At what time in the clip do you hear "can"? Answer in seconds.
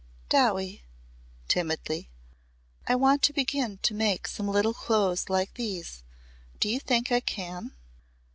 7.19-7.75